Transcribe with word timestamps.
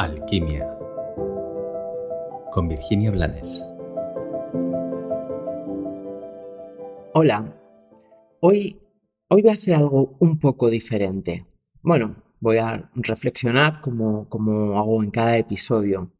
Alquimia 0.00 0.66
con 2.52 2.68
Virginia 2.68 3.10
Blanes. 3.10 3.62
Hola, 7.12 7.54
hoy, 8.40 8.80
hoy 9.28 9.42
voy 9.42 9.50
a 9.50 9.52
hacer 9.52 9.74
algo 9.74 10.16
un 10.18 10.38
poco 10.38 10.70
diferente. 10.70 11.44
Bueno, 11.82 12.16
voy 12.40 12.56
a 12.56 12.90
reflexionar 12.94 13.82
como, 13.82 14.26
como 14.30 14.78
hago 14.78 15.02
en 15.02 15.10
cada 15.10 15.36
episodio, 15.36 16.10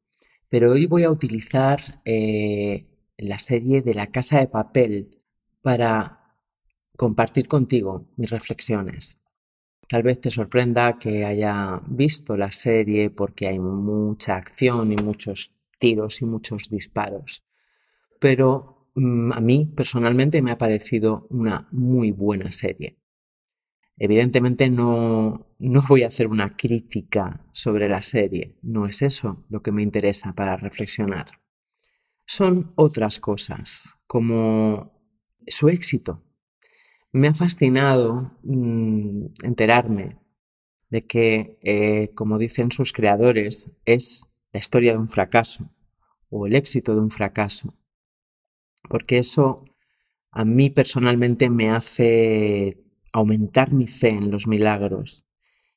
pero 0.50 0.72
hoy 0.72 0.84
voy 0.84 1.04
a 1.04 1.10
utilizar 1.10 2.02
eh, 2.04 2.86
la 3.16 3.38
serie 3.38 3.80
de 3.80 3.94
la 3.94 4.08
casa 4.08 4.40
de 4.40 4.48
papel 4.48 5.16
para 5.62 6.36
compartir 6.98 7.48
contigo 7.48 8.10
mis 8.18 8.28
reflexiones. 8.28 9.22
Tal 9.90 10.04
vez 10.04 10.20
te 10.20 10.30
sorprenda 10.30 11.00
que 11.00 11.24
haya 11.24 11.82
visto 11.88 12.36
la 12.36 12.52
serie 12.52 13.10
porque 13.10 13.48
hay 13.48 13.58
mucha 13.58 14.36
acción 14.36 14.92
y 14.92 14.96
muchos 14.96 15.56
tiros 15.80 16.22
y 16.22 16.26
muchos 16.26 16.70
disparos. 16.70 17.44
Pero 18.20 18.92
mm, 18.94 19.32
a 19.32 19.40
mí 19.40 19.66
personalmente 19.66 20.42
me 20.42 20.52
ha 20.52 20.58
parecido 20.58 21.26
una 21.30 21.66
muy 21.72 22.12
buena 22.12 22.52
serie. 22.52 23.00
Evidentemente 23.96 24.70
no, 24.70 25.48
no 25.58 25.84
voy 25.88 26.04
a 26.04 26.06
hacer 26.06 26.28
una 26.28 26.56
crítica 26.56 27.44
sobre 27.50 27.88
la 27.88 28.00
serie, 28.00 28.60
no 28.62 28.86
es 28.86 29.02
eso 29.02 29.44
lo 29.48 29.60
que 29.60 29.72
me 29.72 29.82
interesa 29.82 30.32
para 30.34 30.56
reflexionar. 30.56 31.40
Son 32.26 32.72
otras 32.76 33.18
cosas, 33.18 33.98
como 34.06 34.92
su 35.48 35.68
éxito, 35.68 36.22
me 37.12 37.28
ha 37.28 37.34
fascinado 37.34 38.32
mm, 38.42 39.26
enterarme 39.42 40.18
de 40.90 41.02
que, 41.02 41.58
eh, 41.62 42.10
como 42.14 42.38
dicen 42.38 42.70
sus 42.72 42.92
creadores, 42.92 43.72
es 43.84 44.26
la 44.52 44.60
historia 44.60 44.92
de 44.92 44.98
un 44.98 45.08
fracaso 45.08 45.70
o 46.28 46.46
el 46.46 46.56
éxito 46.56 46.94
de 46.94 47.00
un 47.00 47.10
fracaso. 47.10 47.74
Porque 48.88 49.18
eso 49.18 49.64
a 50.30 50.44
mí 50.44 50.70
personalmente 50.70 51.50
me 51.50 51.70
hace 51.70 52.82
aumentar 53.12 53.72
mi 53.72 53.86
fe 53.86 54.10
en 54.10 54.30
los 54.30 54.46
milagros 54.46 55.26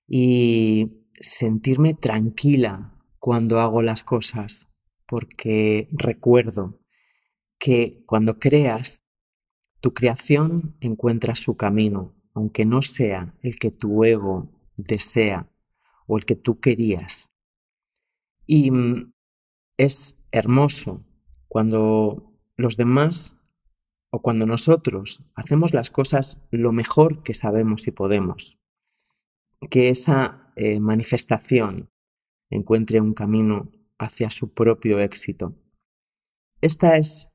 y 0.07 1.05
sentirme 1.19 1.93
tranquila 1.93 2.95
cuando 3.19 3.59
hago 3.59 3.81
las 3.81 4.03
cosas, 4.03 4.69
porque 5.07 5.87
recuerdo 5.91 6.79
que 7.57 8.03
cuando 8.05 8.39
creas 8.39 9.02
tu 9.83 9.93
creación 9.93 10.77
encuentra 10.79 11.35
su 11.35 11.57
camino, 11.57 12.13
aunque 12.33 12.63
no 12.63 12.81
sea 12.81 13.35
el 13.41 13.59
que 13.59 13.69
tu 13.69 14.05
ego 14.05 14.49
desea 14.77 15.51
o 16.07 16.17
el 16.17 16.23
que 16.23 16.37
tú 16.37 16.61
querías. 16.61 17.33
Y 18.47 18.71
mm, 18.71 19.11
es 19.77 20.17
hermoso 20.31 21.03
cuando 21.49 22.31
los 22.55 22.77
demás 22.77 23.37
o 24.09 24.21
cuando 24.21 24.45
nosotros 24.45 25.25
hacemos 25.35 25.73
las 25.73 25.91
cosas 25.91 26.41
lo 26.49 26.71
mejor 26.71 27.21
que 27.21 27.33
sabemos 27.33 27.85
y 27.85 27.91
podemos, 27.91 28.57
que 29.69 29.89
esa 29.89 30.53
eh, 30.55 30.79
manifestación 30.79 31.89
encuentre 32.49 33.01
un 33.01 33.13
camino 33.13 33.69
hacia 33.97 34.29
su 34.29 34.53
propio 34.53 34.99
éxito. 35.01 35.53
Esta 36.61 36.95
es 36.95 37.33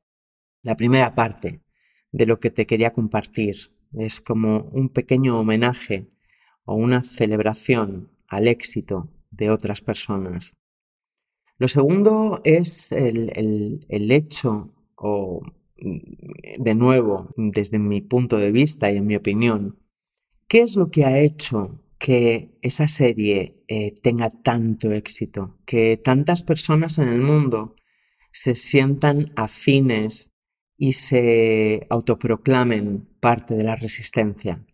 la 0.63 0.75
primera 0.75 1.13
parte 1.13 1.61
de 2.11 2.25
lo 2.25 2.39
que 2.39 2.49
te 2.49 2.65
quería 2.65 2.93
compartir. 2.93 3.55
Es 3.93 4.21
como 4.21 4.69
un 4.71 4.89
pequeño 4.89 5.39
homenaje 5.39 6.07
o 6.65 6.75
una 6.75 7.01
celebración 7.01 8.09
al 8.27 8.47
éxito 8.47 9.09
de 9.31 9.49
otras 9.49 9.81
personas. 9.81 10.57
Lo 11.57 11.67
segundo 11.67 12.41
es 12.43 12.91
el, 12.91 13.81
hecho, 13.89 14.73
o 14.95 15.41
de 15.77 16.75
nuevo, 16.75 17.33
desde 17.35 17.79
mi 17.79 18.01
punto 18.01 18.37
de 18.37 18.51
vista 18.51 18.91
y 18.91 18.97
en 18.97 19.07
mi 19.07 19.15
opinión, 19.15 19.77
¿qué 20.47 20.61
es 20.61 20.75
lo 20.75 20.89
que 20.89 21.05
ha 21.05 21.19
hecho 21.19 21.83
que 21.97 22.57
esa 22.61 22.87
serie 22.87 23.61
eh, 23.67 23.93
tenga 24.01 24.29
tanto 24.29 24.93
éxito? 24.93 25.57
Que 25.65 25.97
tantas 25.97 26.43
personas 26.43 26.97
en 26.97 27.09
el 27.09 27.21
mundo 27.21 27.75
se 28.31 28.55
sientan 28.55 29.33
afines 29.35 30.31
y 30.79 30.93
se 30.93 31.85
autoproclamen 31.89 33.05
parte 33.19 33.55
de 33.55 33.65
la 33.65 33.75
resistencia. 33.75 34.65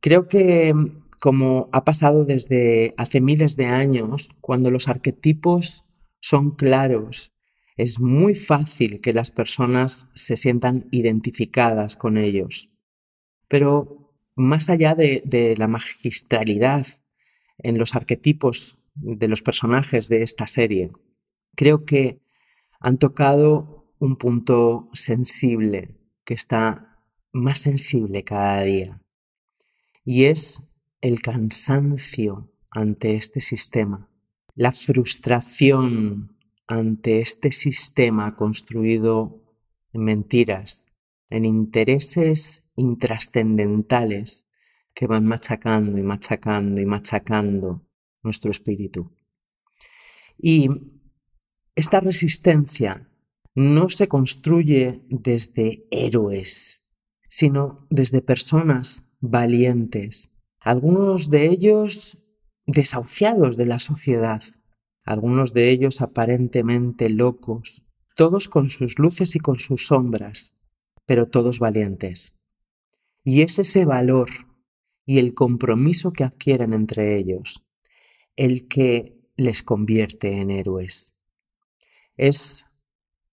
Creo 0.00 0.26
que, 0.26 0.74
como 1.20 1.68
ha 1.70 1.84
pasado 1.84 2.24
desde 2.24 2.94
hace 2.96 3.20
miles 3.20 3.54
de 3.54 3.66
años, 3.66 4.30
cuando 4.40 4.70
los 4.70 4.88
arquetipos 4.88 5.84
son 6.20 6.52
claros, 6.52 7.30
es 7.76 8.00
muy 8.00 8.34
fácil 8.34 9.02
que 9.02 9.12
las 9.12 9.30
personas 9.30 10.08
se 10.14 10.38
sientan 10.38 10.88
identificadas 10.92 11.94
con 11.94 12.16
ellos. 12.16 12.70
Pero 13.48 14.14
más 14.34 14.70
allá 14.70 14.94
de, 14.94 15.22
de 15.26 15.56
la 15.58 15.68
magistralidad 15.68 16.86
en 17.58 17.76
los 17.76 17.94
arquetipos 17.94 18.78
de 18.94 19.28
los 19.28 19.42
personajes 19.42 20.08
de 20.08 20.22
esta 20.22 20.46
serie, 20.46 20.90
creo 21.54 21.84
que 21.84 22.18
han 22.80 22.96
tocado 22.98 23.77
un 23.98 24.16
punto 24.16 24.88
sensible 24.92 25.96
que 26.24 26.34
está 26.34 27.02
más 27.32 27.58
sensible 27.58 28.24
cada 28.24 28.62
día 28.62 29.02
y 30.04 30.24
es 30.24 30.62
el 31.00 31.20
cansancio 31.20 32.50
ante 32.70 33.14
este 33.14 33.40
sistema, 33.40 34.08
la 34.54 34.72
frustración 34.72 36.36
ante 36.66 37.20
este 37.20 37.52
sistema 37.52 38.36
construido 38.36 39.42
en 39.92 40.04
mentiras, 40.04 40.90
en 41.30 41.44
intereses 41.44 42.64
intrascendentales 42.76 44.48
que 44.94 45.06
van 45.06 45.26
machacando 45.26 45.98
y 45.98 46.02
machacando 46.02 46.80
y 46.80 46.86
machacando 46.86 47.86
nuestro 48.22 48.50
espíritu. 48.50 49.10
Y 50.38 50.68
esta 51.74 52.00
resistencia 52.00 53.07
no 53.58 53.88
se 53.88 54.06
construye 54.06 55.02
desde 55.08 55.84
héroes, 55.90 56.84
sino 57.28 57.88
desde 57.90 58.22
personas 58.22 59.10
valientes, 59.18 60.30
algunos 60.60 61.28
de 61.28 61.46
ellos 61.46 62.18
desahuciados 62.66 63.56
de 63.56 63.66
la 63.66 63.80
sociedad, 63.80 64.44
algunos 65.02 65.54
de 65.54 65.70
ellos 65.70 66.00
aparentemente 66.02 67.10
locos, 67.10 67.84
todos 68.14 68.48
con 68.48 68.70
sus 68.70 69.00
luces 69.00 69.34
y 69.34 69.40
con 69.40 69.58
sus 69.58 69.88
sombras, 69.88 70.54
pero 71.04 71.26
todos 71.26 71.58
valientes. 71.58 72.36
Y 73.24 73.42
es 73.42 73.58
ese 73.58 73.84
valor 73.84 74.28
y 75.04 75.18
el 75.18 75.34
compromiso 75.34 76.12
que 76.12 76.22
adquieren 76.22 76.74
entre 76.74 77.18
ellos 77.18 77.66
el 78.36 78.68
que 78.68 79.18
les 79.36 79.64
convierte 79.64 80.38
en 80.38 80.52
héroes. 80.52 81.16
Es 82.16 82.67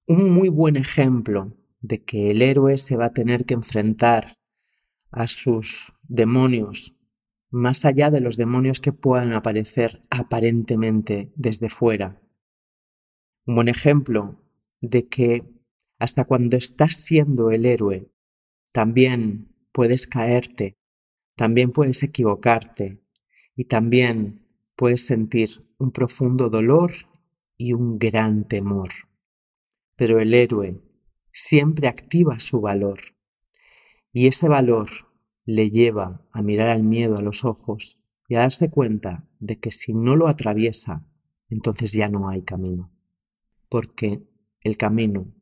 un 0.07 0.29
muy 0.29 0.49
buen 0.49 0.75
ejemplo 0.75 1.57
de 1.81 2.03
que 2.03 2.29
el 2.29 2.43
héroe 2.43 2.77
se 2.77 2.95
va 2.95 3.05
a 3.05 3.13
tener 3.13 3.45
que 3.45 3.55
enfrentar 3.55 4.37
a 5.09 5.27
sus 5.27 5.93
demonios, 6.03 7.01
más 7.49 7.85
allá 7.85 8.11
de 8.11 8.19
los 8.19 8.37
demonios 8.37 8.79
que 8.79 8.93
puedan 8.93 9.33
aparecer 9.33 10.01
aparentemente 10.11 11.31
desde 11.35 11.69
fuera. 11.69 12.21
Un 13.47 13.55
buen 13.55 13.67
ejemplo 13.67 14.43
de 14.79 15.07
que 15.07 15.43
hasta 15.97 16.25
cuando 16.25 16.55
estás 16.57 16.93
siendo 16.95 17.49
el 17.49 17.65
héroe, 17.65 18.11
también 18.71 19.55
puedes 19.71 20.05
caerte, 20.05 20.77
también 21.35 21.71
puedes 21.71 22.03
equivocarte 22.03 23.01
y 23.55 23.65
también 23.65 24.45
puedes 24.75 25.05
sentir 25.05 25.65
un 25.79 25.91
profundo 25.91 26.49
dolor 26.49 26.91
y 27.57 27.73
un 27.73 27.97
gran 27.97 28.47
temor 28.47 28.89
pero 29.95 30.19
el 30.19 30.33
héroe 30.33 30.81
siempre 31.31 31.87
activa 31.87 32.39
su 32.39 32.61
valor 32.61 32.99
y 34.15 34.27
ese 34.27 34.47
valor 34.47 34.89
le 35.45 35.69
lleva 35.69 36.25
a 36.31 36.41
mirar 36.41 36.69
al 36.69 36.83
miedo 36.83 37.17
a 37.17 37.21
los 37.21 37.43
ojos 37.43 37.99
y 38.29 38.35
a 38.35 38.39
darse 38.39 38.69
cuenta 38.69 39.27
de 39.39 39.59
que 39.59 39.71
si 39.71 39.93
no 39.93 40.15
lo 40.15 40.29
atraviesa, 40.29 41.05
entonces 41.49 41.91
ya 41.91 42.07
no 42.07 42.29
hay 42.29 42.41
camino, 42.41 42.91
porque 43.69 44.23
el 44.61 44.77
camino 44.77 45.33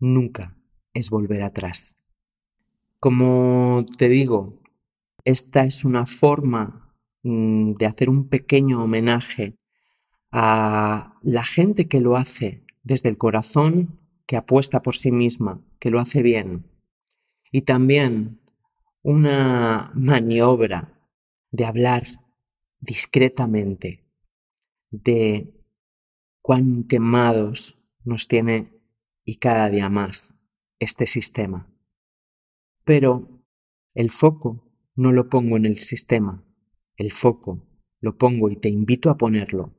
nunca 0.00 0.58
es 0.92 1.08
volver 1.08 1.42
atrás. 1.42 1.96
Como 2.98 3.86
te 3.96 4.08
digo, 4.08 4.60
esta 5.24 5.64
es 5.64 5.84
una 5.84 6.04
forma 6.04 6.94
mm, 7.22 7.74
de 7.74 7.86
hacer 7.86 8.10
un 8.10 8.28
pequeño 8.28 8.82
homenaje 8.82 9.56
a 10.32 11.14
la 11.22 11.44
gente 11.44 11.86
que 11.86 12.00
lo 12.00 12.16
hace 12.16 12.65
desde 12.86 13.08
el 13.08 13.18
corazón, 13.18 13.98
que 14.26 14.36
apuesta 14.36 14.80
por 14.80 14.94
sí 14.94 15.10
misma, 15.10 15.60
que 15.80 15.90
lo 15.90 15.98
hace 15.98 16.22
bien. 16.22 16.70
Y 17.50 17.62
también 17.62 18.40
una 19.02 19.90
maniobra 19.94 20.96
de 21.50 21.64
hablar 21.64 22.04
discretamente, 22.78 24.08
de 24.90 25.52
cuán 26.40 26.84
quemados 26.84 27.76
nos 28.04 28.28
tiene 28.28 28.80
y 29.24 29.38
cada 29.38 29.68
día 29.68 29.90
más 29.90 30.36
este 30.78 31.08
sistema. 31.08 31.68
Pero 32.84 33.42
el 33.94 34.10
foco 34.10 34.64
no 34.94 35.10
lo 35.10 35.28
pongo 35.28 35.56
en 35.56 35.66
el 35.66 35.78
sistema, 35.78 36.44
el 36.96 37.10
foco 37.10 37.66
lo 38.00 38.16
pongo 38.16 38.48
y 38.48 38.54
te 38.54 38.68
invito 38.68 39.10
a 39.10 39.16
ponerlo 39.16 39.74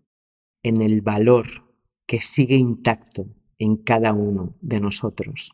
en 0.62 0.81
el 0.81 1.01
valor 1.01 1.67
que 2.07 2.21
sigue 2.21 2.56
intacto 2.56 3.27
en 3.59 3.75
cada 3.75 4.13
uno 4.13 4.56
de 4.62 4.80
nosotros. 4.80 5.54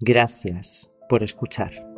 Gracias 0.00 0.92
por 1.08 1.22
escuchar. 1.22 1.97